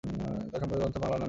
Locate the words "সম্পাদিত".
0.61-0.79